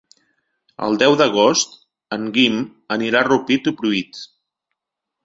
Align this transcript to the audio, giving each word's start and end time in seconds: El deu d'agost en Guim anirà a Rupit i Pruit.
El 0.85 0.95
deu 1.01 1.17
d'agost 1.19 1.75
en 2.17 2.25
Guim 2.37 2.57
anirà 2.97 3.21
a 3.21 3.29
Rupit 3.29 3.71
i 3.73 3.75
Pruit. 3.83 4.23